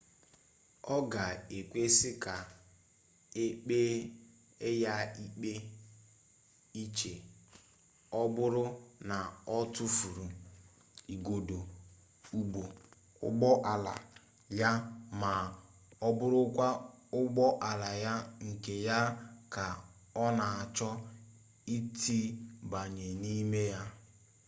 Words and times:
ọ 0.95 0.97
ga-ekwesị 1.11 2.09
ka 2.23 2.35
e 3.43 3.45
kpee 3.61 3.97
ya 4.83 4.93
ikpe 5.23 5.51
iche 6.81 7.13
ọ 8.19 8.21
bụrụ 8.35 8.63
na 9.09 9.17
ọ 9.55 9.57
tufuru 9.75 10.25
igodo 11.13 11.59
ụgbọ 13.27 13.49
ala 13.71 13.93
ya 14.59 14.69
ma 15.21 15.31
ọ 16.07 16.09
bụrụkwa 16.17 16.67
ụgbọ 17.19 17.45
ala 17.69 17.89
nke 18.47 18.73
ya 18.87 18.99
ka 19.53 19.65
ọ 20.23 20.25
na-achọ 20.37 20.89
itibanye 21.75 23.07
n'ime 23.21 23.61
ya 23.73 23.81